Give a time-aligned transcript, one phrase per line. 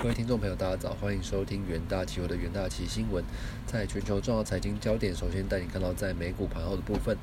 [0.00, 3.24] 各位听众朋友，大家早，欢迎收听元大期货的元大期新闻。
[3.66, 7.16] 在全球重要财经焦点，首先带你看到在美股盘后的部分。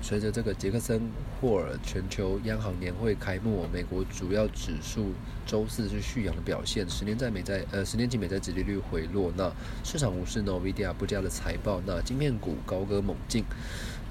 [0.00, 5.12] 随着这个杰克森霍尔全球央行年会开幕，美国主要指数
[5.44, 9.30] 周四是续阳的表现，十年在美债呃十年期美债殖利率回落。
[9.36, 9.52] 那
[9.84, 13.44] 市场无视 Nvidia 不佳的财报，那晶片股高歌猛进。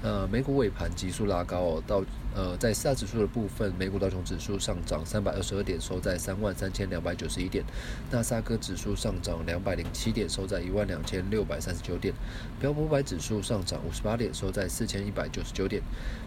[0.02, 2.04] 呃，美股尾盘急速拉高哦，到
[2.34, 7.62] 呃，在四大指数的部分，美股道琼指数上涨三百二十二点，收在三万三千两百九十一点；
[8.10, 12.12] 纳斯达克指数上涨两百零七点，收在一万两千六百三十九点；
[12.58, 15.80] 标普五百指数上涨五十八点，收在四千一百九十九点；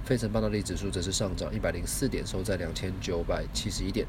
[0.05, 4.08] 费城半导体指数则是上涨一百零四点，收在两千九百七十一点。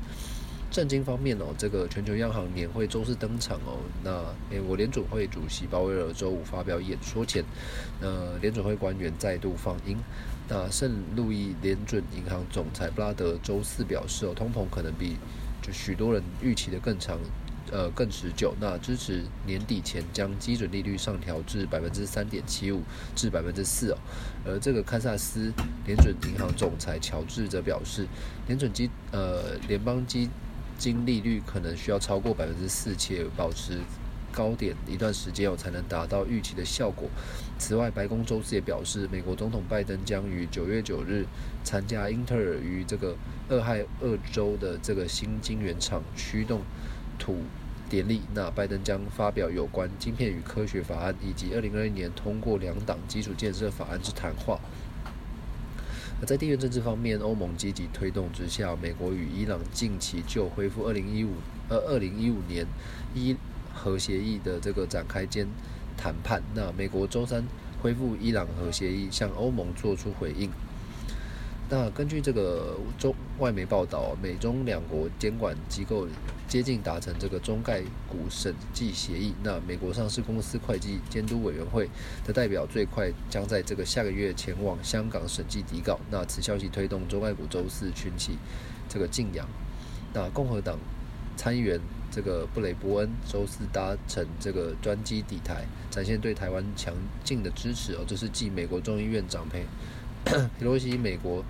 [0.71, 3.79] 震惊方面哦，这个全球央行年会周四登场哦。
[4.03, 7.43] 那美国联储会主席鲍威尔周五发表演说前，
[8.01, 9.97] 呃，联储会官员再度放鹰。
[10.49, 15.17] 那圣路易联准银行总裁布拉德周四表示哦，通膨可能比
[15.63, 17.19] 就许多人预期的更长，
[17.73, 18.55] 呃，更持久。
[18.61, 22.83] 那支持年底前将基准利率上调至百分之三点七五
[23.15, 23.99] 至百分之四哦。
[24.45, 25.53] 而这个堪萨斯
[25.87, 28.07] 联准银行总裁乔治则表示，
[28.47, 30.29] 联准基呃联邦基
[30.79, 33.81] 金利率可能需要超过百分之四，且保持
[34.33, 37.09] 高点一段时间我，才能达到预期的效果。
[37.59, 41.25] 此外，白宫周四也表示，美国总统拜登将于九月九日
[41.65, 43.17] 参加英特尔与这个
[43.49, 46.61] 俄亥俄州的这个新晶圆厂驱动
[47.19, 47.39] 土
[47.89, 48.21] 典礼。
[48.35, 54.61] 那拜登将发表有关晶片与科学法案，以及二零二一年通过两党基础建设法案之谈话。
[56.25, 61.33] 在地缘政治方面，欧盟积极推动之下，美国与伊朗近期就恢复二零一五
[61.69, 62.67] 呃二零一五年
[63.15, 63.37] 伊
[63.75, 65.47] 核协议的这个展开间
[65.95, 66.43] 谈判。
[66.55, 67.45] 那美国周三
[67.83, 70.51] 恢复伊朗核协议，向欧盟做出回应。
[71.69, 76.09] 那根据这个中外媒报道，美中两国监管机构
[76.57, 79.35] 接近达成这个中概股审计协议。
[79.43, 81.87] 那美国上市公司会计监督委员会
[82.25, 86.01] 的代表最快将在这个下个月前往香港审计底稿。
[86.11, 88.39] 那此消息推动中概股周四群起
[88.89, 89.47] 这个晋阳。
[90.15, 90.79] 那共和党
[91.37, 91.79] 参议员
[92.11, 97.93] 这个布雷伯恩周四搭乘这个专机抵台，展现对台湾强劲的支持。
[97.97, 99.67] 哦，这是继美国众议院长佩。
[100.25, 101.45] 佩洛西，美国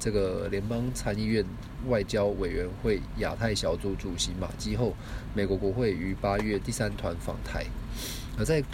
[0.00, 1.44] 这个联邦参议院
[1.86, 4.96] 外交委员会亚太小组主席马基后，
[5.34, 7.66] 美国国会于八月第三团访台。
[8.38, 8.64] 而在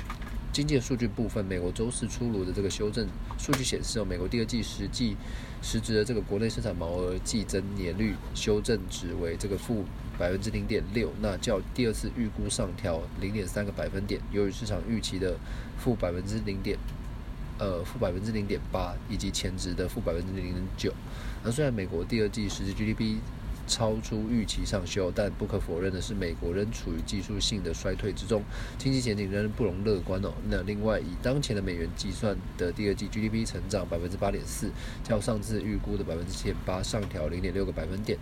[0.52, 5.16] 经济数据部分，美国周四出炉的这个修正数据显示，哦，美国第二季实际
[5.60, 9.84] 实质的这个国内生产毛额季增年率修正值为这个负
[10.16, 15.36] 百分之零点六，那较第二次预估上调零点三个百分点，由于市场预期的
[15.76, 16.78] 负百分之零点。
[17.58, 20.92] 呃，负百分之零点八，以及前值的负百分之零点九。
[21.44, 23.18] 那虽然美国第二季实际 GDP。
[23.66, 28.42] 超出预期上修，但不可否认的是，美国仍处于技术性的衰退之中，
[28.78, 30.32] 经济前景仍不容乐观哦。
[30.48, 34.70] 那另外，以当前的美元计算的第二季 GDP 成长百分之八点四，
[35.02, 38.18] 较上次预估的百分之七点八上调零点六个百分点。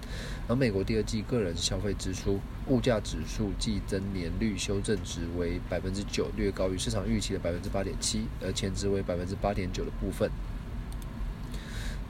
[0.48, 10.30] 而美国第二季个人消费支出物价指数季增年率修正值为百分之九，略高于市场预期的百分之八点七，而前值为百分之八点九的部分。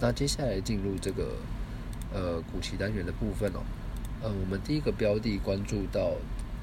[0.01, 1.37] 那接下来进入这个。
[2.15, 3.59] 呃，股期单元的部分哦，
[4.23, 6.13] 呃，我们第一个标的关注到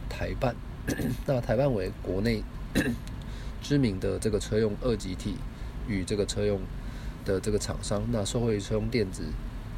[0.09, 0.55] 台办，
[1.27, 2.41] 那台办为国内
[3.61, 5.35] 知名的这个车用二级体
[5.89, 6.61] 与这个车用
[7.25, 9.25] 的这个厂商，那受惠车用电子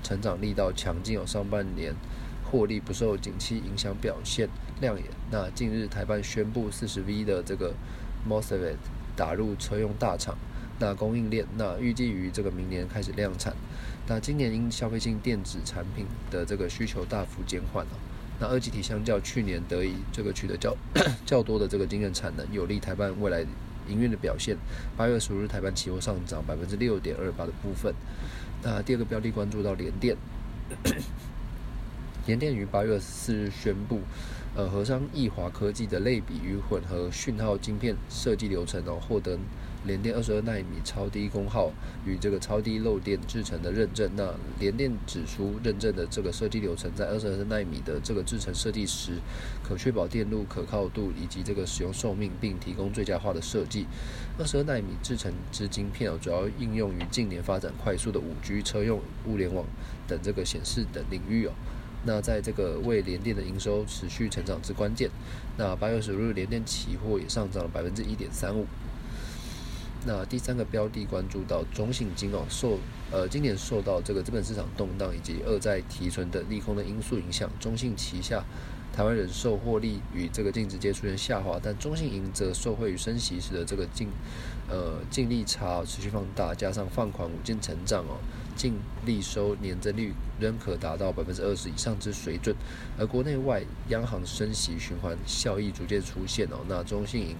[0.04, 1.96] 成长力道强劲，有上半年
[2.44, 4.48] 获利不受景气影响表现
[4.80, 5.06] 亮眼。
[5.32, 7.74] 那近日台办宣布四十 V 的这个
[8.30, 8.76] MOSFET
[9.16, 10.38] 打入车用大厂。
[10.80, 13.56] 那供应链，那预计于这个明年开始量产。
[14.08, 17.92] 那今年因消费性电子产品的这个需求大幅减缓了，
[18.40, 20.76] 那二级体相较去年得以这个取得较
[21.26, 23.46] 较多的这个晶圆产能，有利台办未来
[23.88, 24.58] 营运的表现。
[24.98, 27.94] 八月十五日台办期货上涨百分之六点二八的部分。
[28.62, 30.18] 那第二个标的关注到联电，
[32.28, 34.02] 联电于八月四日宣布，
[34.56, 39.38] 呃，合商易华科技的类比与混合讯号晶片设计流程哦，获得。
[39.86, 41.72] 联电二十二纳米超低功耗
[42.06, 49.14] 与这个超低漏电制成的认证，那联电指出认证的这个设计流程，在二十二纳米的这个制程设计时，
[49.64, 53.86] 可确保电路可靠度以及这个使用寿命，并提供最佳化的设计。
[54.38, 59.66] 二十二纳米制成之晶片哦，主要应用于近年发展快速的五 G 车用物联网
[60.08, 61.52] 等这个显示等领域哦。
[62.06, 65.10] 那在这个为联电的营收持续成长之关键，
[65.58, 68.66] 那八月十五日联电期货也上涨了百分之一点三五。
[70.06, 72.78] 那第三个标的关注到中信金哦，受
[73.12, 78.44] 呃今年受到这个资本市场动荡以及二债提存的利空的因素影响，中信旗下
[78.92, 84.10] 台湾人寿获利与这个净值皆出现下滑，但中信银则受惠于升息时的这个净
[84.70, 88.20] 呃净利差持续放大，加上放款稳健成长哦，
[88.56, 92.56] 净利收年增率仍可达到百分之二十以上之水准。
[92.98, 97.36] 而国内外央行升息循环效益逐渐出现哦，那中信银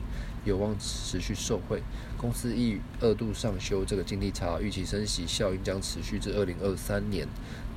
[0.46, 1.82] 有望持续受惠。
[2.18, 7.28] 公司亦二度上修这个净利差，预期升息效应将持续至二零二三年。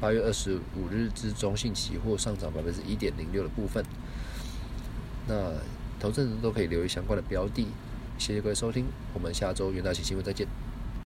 [0.00, 3.82] 八月二十五日之中信期货上涨百分之一点零六的部分，
[5.26, 5.52] 那
[5.98, 7.66] 投资人都可以留意相关的标的。
[8.18, 8.84] 谢谢各位收听，
[9.14, 10.65] 我们下周元大期新闻再见。